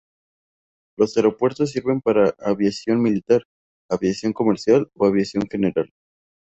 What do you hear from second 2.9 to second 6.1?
militar, aviación comercial o aviación general.